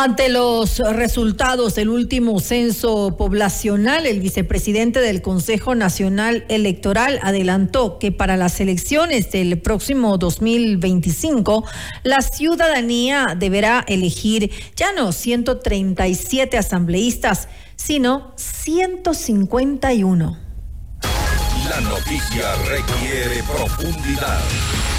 [0.00, 8.12] Ante los resultados del último censo poblacional, el vicepresidente del Consejo Nacional Electoral adelantó que
[8.12, 11.64] para las elecciones del próximo 2025,
[12.04, 20.38] la ciudadanía deberá elegir ya no 137 asambleístas, sino 151.
[21.68, 24.44] La noticia requiere profundidad.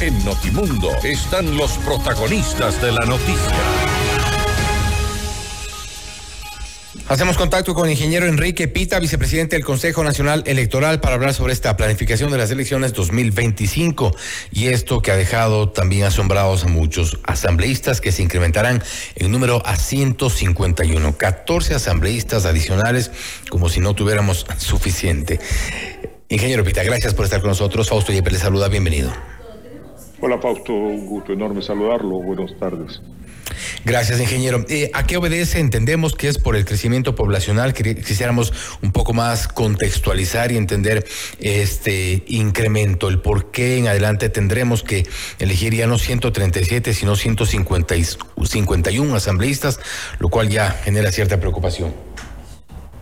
[0.02, 3.99] En Notimundo están los protagonistas de la noticia.
[7.10, 11.54] Hacemos contacto con el ingeniero Enrique Pita, vicepresidente del Consejo Nacional Electoral, para hablar sobre
[11.54, 14.16] esta planificación de las elecciones 2025
[14.52, 18.84] y esto que ha dejado también asombrados a muchos asambleístas que se incrementarán
[19.16, 23.10] en número a 151, 14 asambleístas adicionales
[23.50, 25.40] como si no tuviéramos suficiente.
[26.30, 27.90] Ingeniero Pita, gracias por estar con nosotros.
[27.90, 29.12] Fausto Yepes le saluda, bienvenido.
[30.22, 32.22] Hola Fausto, un gusto enorme saludarlo.
[32.22, 33.02] Buenas tardes.
[33.86, 34.66] Gracias, ingeniero.
[34.70, 35.60] Eh, ¿A qué obedece?
[35.60, 37.74] Entendemos que es por el crecimiento poblacional.
[37.74, 41.06] Quisiéramos un poco más contextualizar y entender
[41.40, 45.08] este incremento, el por qué en adelante tendremos que
[45.40, 49.80] elegir ya no 137, sino 151 asambleístas,
[50.20, 51.94] lo cual ya genera cierta preocupación.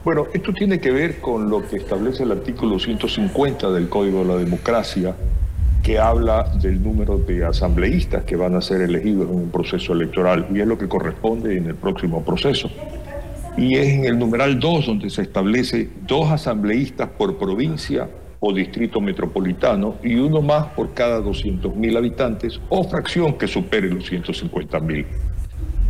[0.04, 4.26] Bueno, esto tiene que ver con lo que establece el artículo 150 del Código de
[4.26, 5.16] la Democracia,
[5.88, 10.46] que habla del número de asambleístas que van a ser elegidos en un proceso electoral
[10.54, 12.70] y es lo que corresponde en el próximo proceso.
[13.56, 18.10] Y es en el numeral 2 donde se establece dos asambleístas por provincia
[18.42, 24.12] o distrito metropolitano y uno más por cada 200.000 habitantes o fracción que supere los
[24.12, 25.06] 150.000.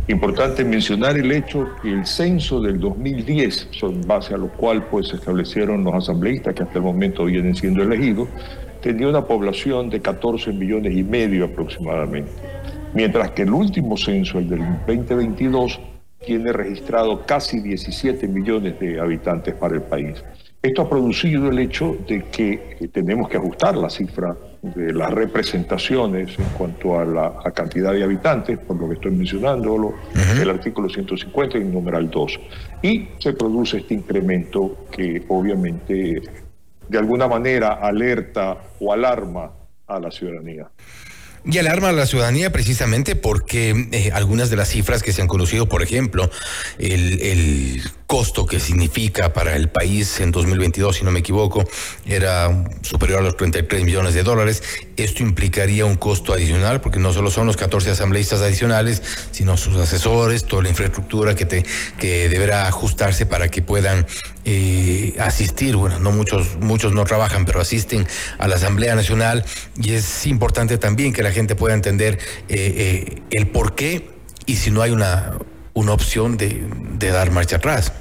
[0.06, 5.08] Importante mencionar el hecho que el censo del 2010, en base a lo cual pues
[5.08, 8.28] se establecieron los asambleístas que hasta el momento vienen siendo elegidos,
[8.80, 12.30] tenía una población de 14 millones y medio aproximadamente,
[12.94, 15.80] mientras que el último censo, el del 2022,
[16.24, 20.22] tiene registrado casi 17 millones de habitantes para el país.
[20.60, 25.12] Esto ha producido el hecho de que eh, tenemos que ajustar la cifra de las
[25.12, 29.94] representaciones en cuanto a la cantidad de habitantes, por lo que estoy mencionando,
[30.40, 32.40] el artículo 150 y el numeral 2.
[32.82, 36.22] Y se produce este incremento que obviamente
[36.88, 39.52] de alguna manera alerta o alarma
[39.86, 40.70] a la ciudadanía.
[41.44, 45.28] Y alarma a la ciudadanía precisamente porque eh, algunas de las cifras que se han
[45.28, 46.30] conocido, por ejemplo,
[46.78, 51.64] el, costo que significa para el país en 2022, si no me equivoco,
[52.06, 54.62] era superior a los 33 millones de dólares.
[54.98, 59.76] Esto implicaría un costo adicional porque no solo son los 14 asambleístas adicionales, sino sus
[59.76, 61.64] asesores, toda la infraestructura que, te,
[61.98, 64.06] que deberá ajustarse para que puedan
[64.44, 65.76] eh, asistir.
[65.76, 68.06] Bueno, no muchos, muchos no trabajan, pero asisten
[68.38, 69.44] a la Asamblea Nacional
[69.76, 74.10] y es importante también que la gente pueda entender eh, eh, el por qué
[74.46, 75.34] y si no hay una
[75.78, 76.66] una opción de,
[76.98, 77.92] dar marcha atrás.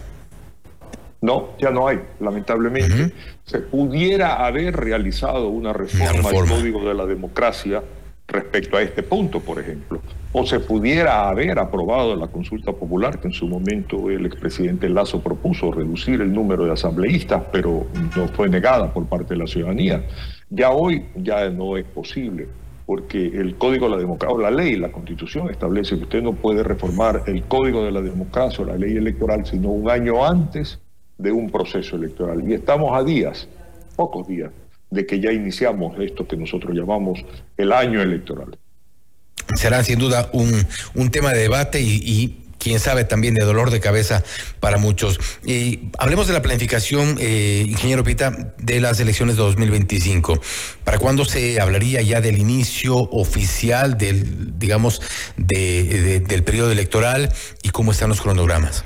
[1.22, 3.14] No, ya no hay, lamentablemente.
[3.48, 7.82] Se pudiera haber realizado una reforma, del Código de la Democracia
[8.28, 10.02] respecto a este punto, por ejemplo.
[10.34, 15.22] O se pudiera haber aprobado la consulta popular que en su momento el expresidente Lazo
[15.22, 17.88] propuso reducir el número de asambleístas, pero
[18.18, 20.04] no fue negada por parte de la ciudadanía.
[20.50, 22.50] Ya hoy ya no es posible
[22.86, 26.34] porque el Código de la Democracia, o la ley, la Constitución establece que usted no
[26.34, 30.82] puede reformar el Código de la Democracia o la ley electoral sino un año antes
[31.18, 32.44] de un proceso electoral.
[32.50, 33.48] Y estamos a días,
[33.96, 34.52] pocos días,
[34.90, 37.20] de que ya iniciamos esto que nosotros llamamos
[37.58, 38.58] el año electoral.
[39.56, 40.52] Será sin duda un,
[40.96, 44.24] un tema de debate y quién sabe, también de dolor de cabeza
[44.60, 45.20] para muchos.
[45.46, 50.42] Y hablemos de la planificación, eh, ingeniero Pita, de las elecciones de 2025.
[50.84, 55.02] ¿Para cuándo se hablaría ya del inicio oficial del, digamos,
[55.38, 57.32] del periodo electoral
[57.64, 58.84] y cómo están los cronogramas?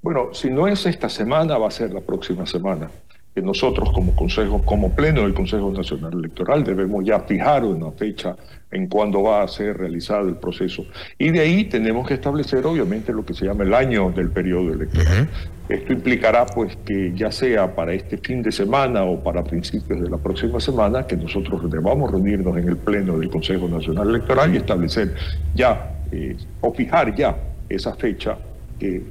[0.00, 2.88] Bueno, si no es esta semana, va a ser la próxima semana
[3.34, 8.34] que nosotros como Consejo, como Pleno del Consejo Nacional Electoral, debemos ya fijar una fecha
[8.70, 10.84] en cuándo va a ser realizado el proceso.
[11.18, 14.72] Y de ahí tenemos que establecer, obviamente, lo que se llama el año del periodo
[14.72, 15.28] electoral.
[15.68, 20.10] Esto implicará, pues, que ya sea para este fin de semana o para principios de
[20.10, 24.56] la próxima semana, que nosotros debamos reunirnos en el Pleno del Consejo Nacional Electoral y
[24.58, 25.14] establecer
[25.54, 27.36] ya, eh, o fijar ya
[27.68, 28.36] esa fecha
[28.78, 29.02] que,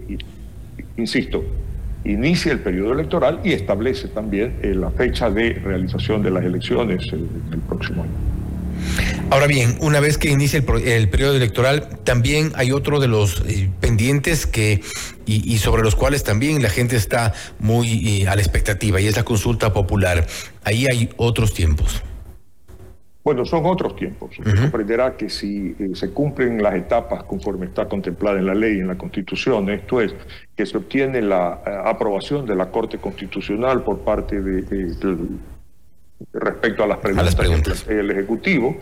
[0.97, 1.43] insisto,
[2.05, 7.03] inicia el periodo electoral y establece también eh, la fecha de realización de las elecciones
[7.11, 7.17] eh,
[7.51, 8.11] el próximo año.
[9.29, 13.69] Ahora bien, una vez que inicia el, periodo electoral, también hay otro de los eh,
[13.81, 14.81] pendientes que
[15.25, 19.23] y, sobre los cuales también la gente está muy a la expectativa y es la
[19.23, 20.25] consulta popular.
[20.63, 22.01] Ahí hay otros tiempos.
[23.27, 24.39] Bueno, son otros tiempos.
[24.39, 28.79] Usted comprenderá que si eh, se cumplen las etapas conforme está contemplada en la ley,
[28.79, 30.15] en la Constitución, esto es,
[30.55, 34.95] que se obtiene la eh, aprobación de la Corte Constitucional por parte de,
[36.31, 36.99] respecto a las
[37.35, 38.77] preguntas, del Ejecutivo,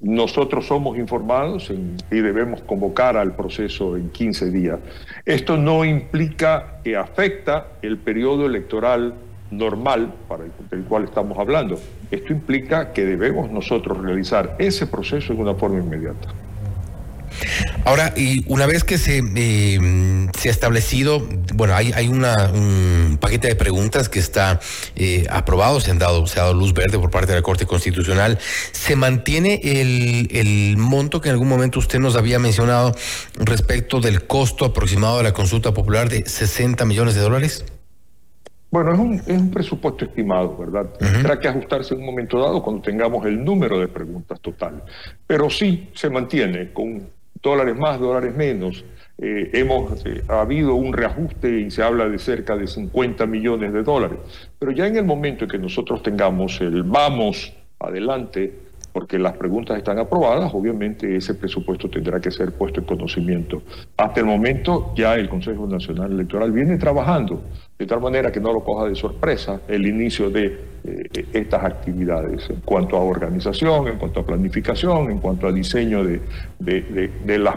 [0.00, 4.78] nosotros somos informados y debemos convocar al proceso en 15 días.
[5.26, 9.12] Esto no implica que afecta el periodo electoral
[9.50, 11.78] normal para el, del cual estamos hablando.
[12.10, 16.28] Esto implica que debemos nosotros realizar ese proceso en una forma inmediata.
[17.84, 23.18] Ahora, y una vez que se, eh, se ha establecido, bueno, hay, hay una, un
[23.20, 24.60] paquete de preguntas que está
[24.96, 27.66] eh, aprobado, se, han dado, se ha dado luz verde por parte de la Corte
[27.66, 28.38] Constitucional.
[28.72, 32.94] ¿Se mantiene el, el monto que en algún momento usted nos había mencionado
[33.38, 37.64] respecto del costo aproximado de la consulta popular de 60 millones de dólares?
[38.70, 40.90] Bueno, es un, es un presupuesto estimado, ¿verdad?
[40.98, 44.82] Tendrá que ajustarse en un momento dado cuando tengamos el número de preguntas total.
[45.26, 47.02] Pero sí se mantiene con
[47.42, 48.84] dólares más, dólares menos.
[49.18, 53.72] Eh, hemos eh, ha habido un reajuste y se habla de cerca de 50 millones
[53.72, 54.18] de dólares.
[54.58, 58.52] Pero ya en el momento en que nosotros tengamos el vamos adelante,
[58.92, 63.62] porque las preguntas están aprobadas, obviamente ese presupuesto tendrá que ser puesto en conocimiento.
[63.96, 67.42] Hasta el momento ya el Consejo Nacional Electoral viene trabajando
[67.78, 72.50] de tal manera que no lo coja de sorpresa el inicio de eh, estas actividades
[72.50, 76.20] en cuanto a organización, en cuanto a planificación, en cuanto a diseño de,
[76.58, 77.56] de las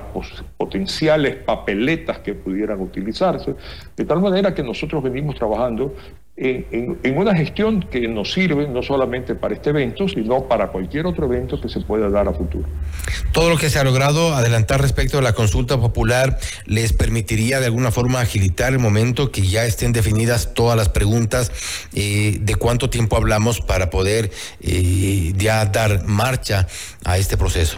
[0.55, 3.55] potenciales papeletas que pudieran utilizarse,
[3.97, 5.93] de tal manera que nosotros venimos trabajando
[6.35, 11.25] en, una gestión que nos sirve no solamente para este evento, sino para cualquier otro
[11.25, 12.67] evento que se pueda dar a futuro.
[13.31, 17.67] Todo lo que se ha logrado adelantar respecto a la consulta popular les permitiría de
[17.67, 21.51] alguna forma agilitar el momento que ya estén definidas todas las preguntas
[21.93, 24.31] eh, de cuánto tiempo hablamos para poder
[24.61, 26.67] eh, ya dar marcha
[27.05, 27.77] a este proceso.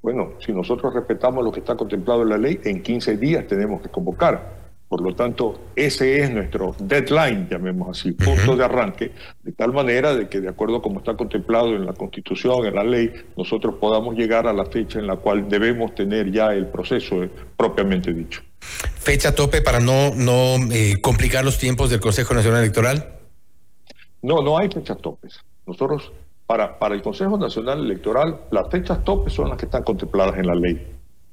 [0.00, 3.82] Bueno, si nosotros respetamos lo que está contemplado en la ley, en 15 días tenemos
[3.82, 4.61] que convocar
[4.92, 9.10] por lo tanto, ese es nuestro deadline, llamemos así, punto de arranque,
[9.42, 12.74] de tal manera de que de acuerdo a como está contemplado en la Constitución, en
[12.74, 16.66] la ley, nosotros podamos llegar a la fecha en la cual debemos tener ya el
[16.66, 18.42] proceso propiamente dicho.
[18.60, 23.14] ¿Fecha tope para no, no eh, complicar los tiempos del Consejo Nacional Electoral?
[24.20, 25.40] No, no hay fechas topes.
[25.66, 26.12] Nosotros,
[26.46, 30.48] para, para el Consejo Nacional Electoral, las fechas topes son las que están contempladas en
[30.48, 30.86] la ley.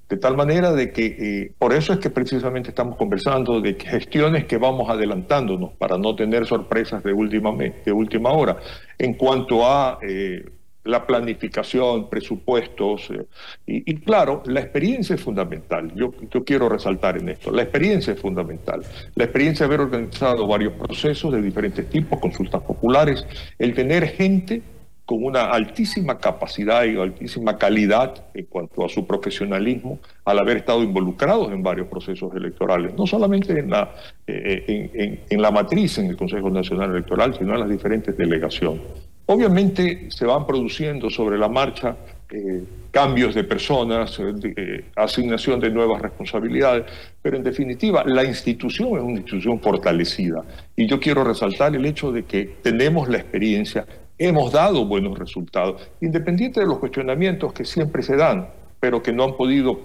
[0.09, 4.45] De tal manera de que, eh, por eso es que precisamente estamos conversando de gestiones
[4.45, 8.57] que vamos adelantándonos para no tener sorpresas de última, de última hora.
[8.97, 10.43] En cuanto a eh,
[10.85, 13.25] la planificación, presupuestos, eh,
[13.67, 15.93] y, claro, la experiencia es fundamental.
[15.93, 18.81] Yo, yo quiero resaltar en esto, la experiencia es fundamental.
[19.13, 23.23] La experiencia de haber organizado varios procesos de diferentes tipos, consultas populares,
[23.59, 24.63] el tener gente
[25.09, 30.83] con una altísima capacidad y altísima calidad en cuanto a su profesionalismo al haber estado
[30.83, 33.89] involucrados en varios procesos electorales, no solamente en la,
[34.27, 38.83] eh, en, la matriz, en el Consejo Nacional Electoral, sino en las diferentes delegaciones.
[39.25, 41.95] Obviamente se van produciendo sobre la marcha
[42.29, 46.85] eh, cambios de personas, eh, asignación de nuevas responsabilidades,
[47.19, 50.43] pero en definitiva la institución es una institución fortalecida.
[50.75, 53.87] Y yo quiero resaltar el hecho de que tenemos la experiencia,
[54.19, 58.49] hemos dado buenos resultados, independiente de los cuestionamientos que siempre se dan,
[58.79, 59.79] pero que no han podido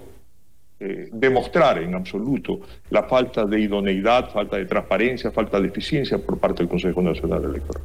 [0.77, 6.37] eh, demostrar en absoluto la falta de idoneidad, falta de transparencia, falta de eficiencia por
[6.37, 7.81] parte del Consejo Nacional Electoral.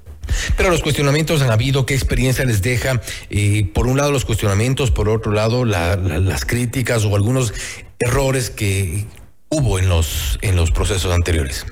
[0.57, 3.01] Pero los cuestionamientos han habido, ¿qué experiencia les deja?
[3.31, 7.55] Eh, por un lado los cuestionamientos, por otro lado las críticas o algunos
[8.01, 9.07] errores que
[9.51, 11.65] hubo en los, en los procesos anteriores.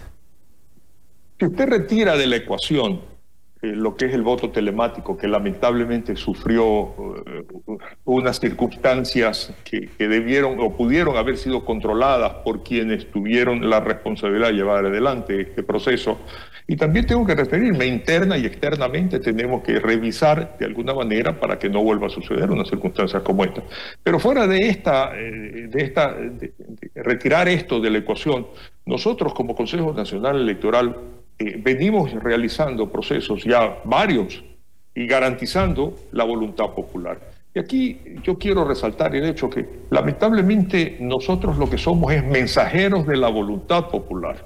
[1.41, 3.01] Si usted retira de la ecuación
[3.61, 6.95] eh, lo que es el voto telemático, que lamentablemente sufrió
[7.27, 7.45] eh,
[8.05, 14.55] unas circunstancias que, debieron o pudieron haber sido controladas por quienes tuvieron la responsabilidad de
[14.55, 16.21] llevar adelante este proceso.
[16.69, 21.59] Y también tengo que referirme interna y externamente, tenemos que revisar de alguna manera para
[21.59, 23.65] que no vuelva a suceder una circunstancia como esta.
[24.05, 26.17] Pero fuera de esta, eh, de esta,
[26.95, 28.47] retirar esto de la ecuación,
[28.87, 34.43] nosotros como Consejo Nacional Electoral eh, venimos realizando procesos ya varios
[34.95, 37.21] y garantizando la voluntad popular.
[37.55, 43.07] Y aquí yo quiero resaltar el hecho que lamentablemente nosotros lo que somos es mensajeros
[43.07, 44.45] de la voluntad popular.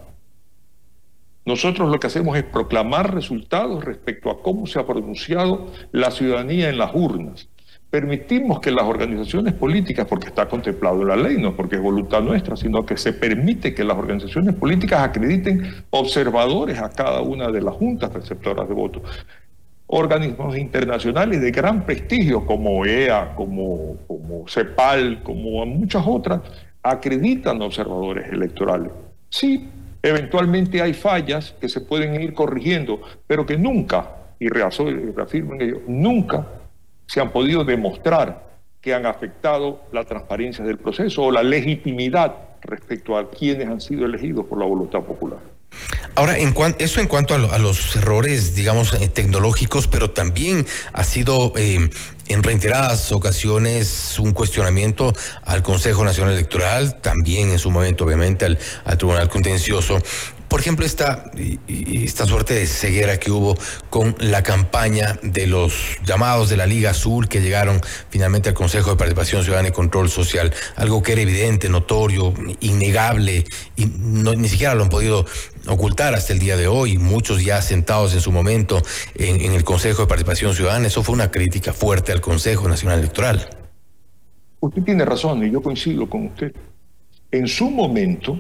[1.45, 6.69] Nosotros lo que hacemos es proclamar resultados respecto a cómo se ha pronunciado la ciudadanía
[6.69, 7.49] en las urnas
[7.93, 12.23] permitimos que las organizaciones políticas, porque está contemplado en la ley, no porque es voluntad
[12.23, 17.61] nuestra, sino que se permite que las organizaciones políticas acrediten observadores a cada una de
[17.61, 19.03] las juntas receptoras de votos.
[19.89, 26.41] organismos internacionales de gran prestigio como OEA, como, como CEPAL, como muchas otras,
[26.83, 28.91] acreditan observadores electorales.
[29.29, 29.69] Sí,
[30.03, 35.83] eventualmente hay fallas que se pueden ir corrigiendo, pero que nunca, y reafirmo en ello,
[35.87, 36.47] nunca
[37.13, 43.19] se han podido demostrar que han afectado la transparencia del proceso o la legitimidad respecto
[43.19, 45.39] a quienes han sido elegidos por la voluntad popular.
[46.15, 51.91] Ahora, eso en cuanto a, los errores, digamos, eh, tecnológicos, pero también ha sido eh,
[52.29, 55.13] en reiteradas ocasiones un cuestionamiento
[55.45, 59.99] al Consejo Nacional Electoral, también en su momento, obviamente, al, al Tribunal Contencioso
[60.53, 61.31] por ejemplo, esta,
[61.67, 63.57] esta suerte de ceguera que hubo
[63.89, 67.81] con la campaña de los llamados de la Liga Azul que llegaron
[68.11, 73.45] finalmente al Consejo de Participación Ciudadana y Control Social, algo que era evidente, notorio, innegable,
[73.77, 75.25] y ni siquiera lo han podido
[75.69, 78.83] ocultar hasta el día de hoy, muchos ya sentados en su momento
[79.15, 82.99] en, en el Consejo de Participación Ciudadana, eso fue una crítica fuerte al Consejo Nacional
[82.99, 83.49] Electoral.
[84.61, 86.55] Usted tiene razón y yo coincido con usted.
[87.31, 88.39] En su momento,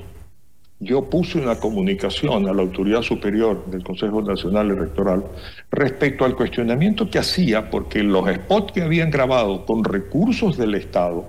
[0.82, 5.24] yo puse una comunicación a la autoridad superior del Consejo Nacional Electoral
[5.70, 11.28] respecto al cuestionamiento que hacía porque los spots que habían grabado con recursos del Estado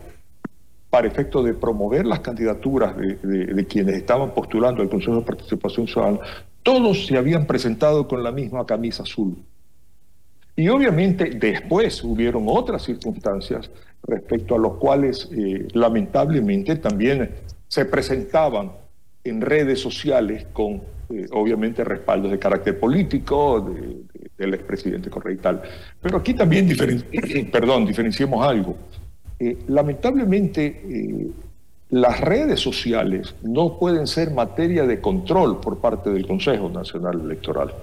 [0.89, 6.19] para efecto de promover las candidaturas de, quienes estaban postulando al Consejo de Participación Ciudadana,
[6.63, 9.37] todos se habían presentado con la misma camisa azul.
[10.55, 13.69] Y obviamente después hubieron otras circunstancias
[14.01, 17.29] respecto a los cuales eh, lamentablemente también
[17.67, 18.82] se presentaban
[19.23, 23.73] en redes sociales con, eh, obviamente, respaldos de carácter político
[24.37, 25.61] del expresidente Correa y tal.
[26.01, 26.67] Pero aquí también,
[27.51, 28.75] perdón, diferenciemos algo.
[29.39, 31.27] Eh, lamentablemente, eh,
[31.91, 37.73] las redes sociales no pueden ser materia de control por parte del Consejo Nacional Electoral.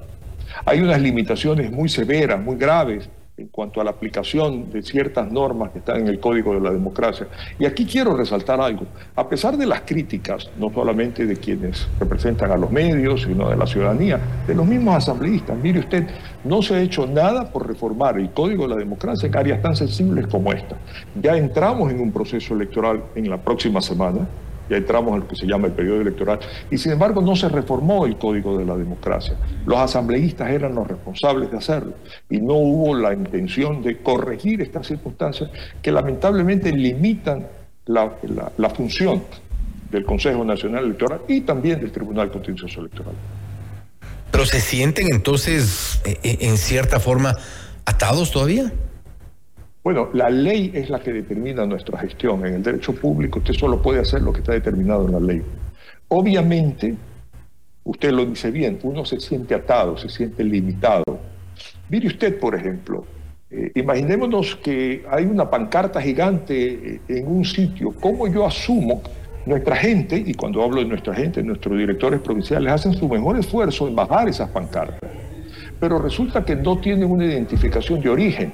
[0.64, 3.08] Hay unas limitaciones muy severas, muy graves
[3.40, 6.70] en cuanto a la aplicación de ciertas normas que están en el Código de la
[6.70, 7.26] Democracia.
[7.58, 8.86] Y aquí quiero resaltar algo.
[9.16, 13.56] A pesar de las críticas, no solamente de quienes representan a los medios, sino de
[13.56, 16.06] la ciudadanía, de los mismos asambleístas, mire usted,
[16.44, 19.74] no se ha hecho nada por reformar el Código de la Democracia en áreas tan
[19.74, 20.76] sensibles como esta.
[21.20, 24.28] Ya entramos en un proceso electoral en la próxima semana
[24.70, 26.38] ya entramos en lo que se llama el periodo electoral,
[26.70, 29.34] y sin embargo no se reformó el código de la democracia.
[29.66, 31.94] Los asambleístas eran los responsables de hacerlo,
[32.30, 35.50] y no hubo la intención de corregir estas circunstancias
[35.82, 37.46] que lamentablemente limitan
[37.86, 39.24] la, función
[39.90, 43.14] del Consejo Nacional Electoral y también del Tribunal Contencioso Electoral.
[44.30, 47.36] Pero se sienten entonces, eh, eh, en cierta forma,
[47.84, 48.72] atados todavía.
[49.82, 52.44] Bueno, la ley es la que determina nuestra gestión.
[52.44, 55.42] En el derecho público usted solo puede hacer lo que está determinado en la ley.
[56.08, 56.94] Obviamente,
[57.84, 61.04] usted lo dice bien, uno se siente atado, se siente limitado.
[61.88, 63.06] Mire usted, por ejemplo,
[63.50, 67.94] eh, imaginémonos que hay una pancarta gigante eh, en un sitio.
[68.00, 69.00] ¿Cómo yo asumo
[69.46, 73.88] nuestra gente, y cuando hablo de nuestra gente, nuestros directores provinciales hacen su mejor esfuerzo
[73.88, 75.10] en bajar esas pancartas?
[75.80, 78.52] Pero resulta que no tienen una identificación de origen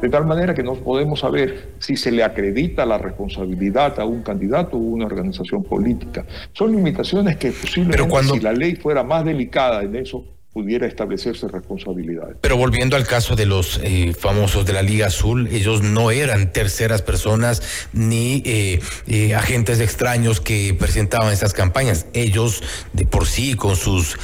[0.00, 4.22] de tal manera que no podemos saber si se le acredita la responsabilidad a un
[4.22, 6.24] candidato o una organización política.
[6.52, 12.36] Son limitaciones que posiblemente si la ley fuera más delicada en eso, pudiera establecerse responsabilidades.
[12.40, 16.52] Pero volviendo al caso de los eh, famosos de la Liga Azul, ellos no eran
[16.52, 17.62] terceras personas
[17.92, 22.06] ni eh, eh, agentes extraños que presentaban estas campañas.
[22.12, 22.62] Ellos
[22.92, 24.16] de por sí, con sus,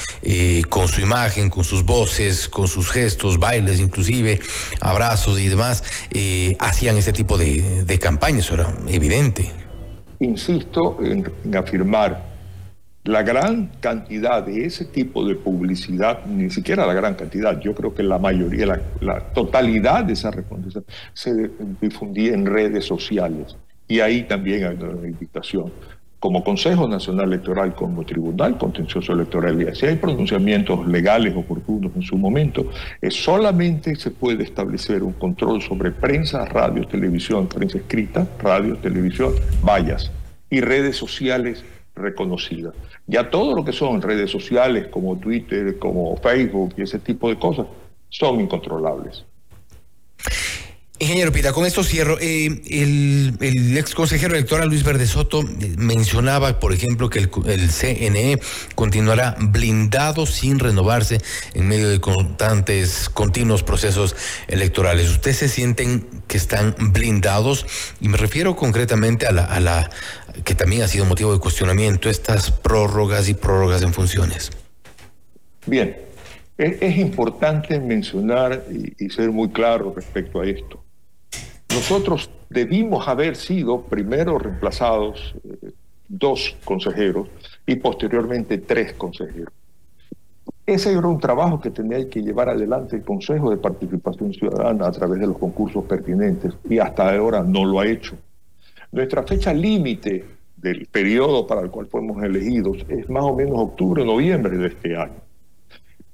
[0.70, 4.40] con su imagen, con sus voces, con sus gestos, bailes, inclusive
[4.80, 5.84] abrazos y demás,
[6.58, 8.46] hacían este tipo de, campañas.
[8.46, 9.50] Eso era evidente.
[10.20, 11.24] Insisto en
[11.56, 12.33] afirmar
[13.04, 17.94] la gran cantidad de ese tipo de publicidad, ni siquiera la gran cantidad, yo creo
[17.94, 20.80] que la mayoría, la, totalidad de esa respuesta
[21.12, 21.50] se
[21.82, 23.56] difundía en redes sociales.
[23.86, 25.70] Y ahí también hay una invitación.
[26.18, 32.00] Como Consejo Nacional Electoral, como Tribunal Contencioso Electoral, y si hay pronunciamientos legales oportunos en
[32.00, 32.70] su momento,
[33.02, 39.34] es solamente se puede establecer un control sobre prensa, radio, televisión, prensa escrita, radio, televisión,
[39.62, 40.10] vallas
[40.48, 41.62] y redes sociales
[41.94, 42.74] reconocidas.
[43.06, 47.38] Ya todo lo que son redes sociales como Twitter, como Facebook y ese tipo de
[47.38, 47.66] cosas
[48.08, 49.24] son incontrolables.
[51.00, 52.18] Ingeniero Pita, con esto cierro.
[52.20, 57.68] Eh, el, ex consejero electoral Luis Verde Soto eh, mencionaba, por ejemplo, que el, el,
[57.68, 58.38] CNE
[58.76, 61.20] continuará blindado sin renovarse
[61.52, 64.14] en medio de constantes, continuos procesos
[64.46, 65.10] electorales.
[65.10, 67.66] ¿Ustedes se sienten que están blindados?
[68.00, 69.90] Y me refiero concretamente a la
[70.42, 74.50] que también ha sido motivo de cuestionamiento, estas prórrogas y prórrogas en funciones.
[75.66, 75.96] Bien,
[76.56, 80.80] Es, importante mencionar y, ser muy claro respecto a esto.
[81.70, 85.72] Nosotros debimos haber sido primero reemplazados eh,
[86.08, 87.28] dos consejeros
[87.66, 89.52] y posteriormente tres consejeros.
[90.66, 94.92] Ese era un trabajo que tenía que llevar adelante el Consejo de Participación Ciudadana a
[94.92, 98.16] través de los concursos pertinentes y hasta ahora no lo ha hecho.
[98.94, 100.24] Nuestra fecha límite
[100.56, 104.96] del periodo para el cual fuimos elegidos es más o menos octubre, noviembre de este
[104.96, 105.20] año.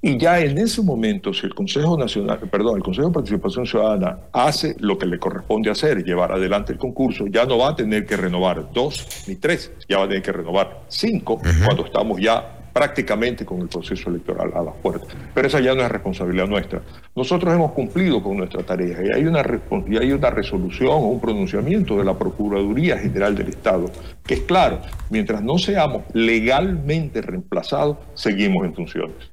[0.01, 4.21] Y ya en ese momento, si el Consejo Nacional, perdón, el Consejo de Participación Ciudadana
[4.33, 8.07] hace lo que le corresponde hacer, llevar adelante el concurso, ya no va a tener
[8.07, 12.60] que renovar dos ni tres, ya va a tener que renovar cinco cuando estamos ya
[12.81, 15.15] prácticamente con el proceso electoral a las puertas.
[15.35, 16.81] Pero esa ya no es responsabilidad nuestra.
[17.15, 19.45] Nosotros hemos cumplido con nuestra tarea y hay una,
[19.87, 23.91] y hay una resolución o un pronunciamiento de la Procuraduría General del Estado
[24.25, 29.31] que es claro, mientras no seamos legalmente reemplazados, seguimos en funciones.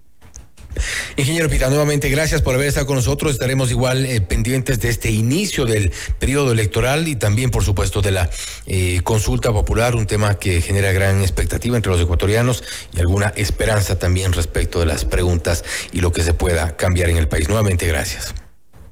[1.15, 3.34] Ingeniero Pita, nuevamente gracias por haber estado con nosotros.
[3.34, 8.12] Estaremos igual eh, pendientes de este inicio del periodo electoral y también, por supuesto, de
[8.12, 8.29] la
[8.65, 12.63] eh, consulta popular, un tema que genera gran expectativa entre los ecuatorianos
[12.96, 17.17] y alguna esperanza también respecto de las preguntas y lo que se pueda cambiar en
[17.17, 17.48] el país.
[17.48, 18.47] Nuevamente, gracias.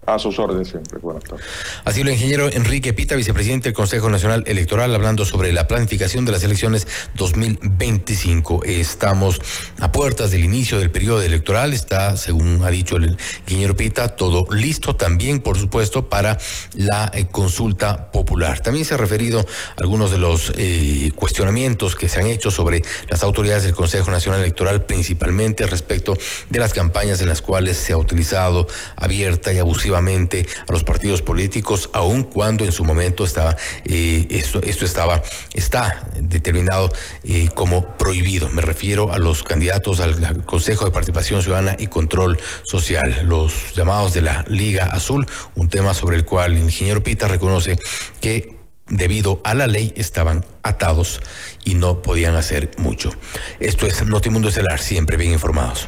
[0.05, 0.99] A sus órdenes siempre.
[0.99, 1.43] Buenas tardes.
[1.83, 6.31] Así lo ingeniero Enrique Pita, vicepresidente del Consejo Nacional Electoral, hablando sobre la planificación de
[6.31, 8.63] las elecciones 2025.
[8.65, 9.41] Estamos
[9.79, 11.73] a puertas del inicio del periodo electoral.
[11.73, 16.37] Está, según ha dicho el ingeniero Pita, todo listo también, por supuesto, para
[16.75, 18.59] la eh, consulta popular.
[18.59, 19.45] También se ha referido a
[19.81, 24.41] algunos de los eh, cuestionamientos que se han hecho sobre las autoridades del Consejo Nacional
[24.41, 26.15] Electoral, principalmente respecto
[26.49, 31.21] de las campañas en las cuales se ha utilizado abierta y abusiva a los partidos
[31.21, 35.21] políticos, aun cuando en su momento estaba eh, esto, esto estaba
[35.53, 36.91] está determinado
[37.23, 38.49] eh, como prohibido.
[38.49, 44.13] Me refiero a los candidatos al, Consejo de Participación Ciudadana y Control Social, los llamados
[44.13, 45.25] de la Liga Azul,
[45.55, 47.77] un tema sobre el cual el ingeniero Pita reconoce
[48.19, 48.55] que
[48.87, 51.21] debido a la ley estaban atados
[51.63, 53.11] y no podían hacer mucho.
[53.59, 55.87] Esto es Notimundo Estelar, siempre bien informados.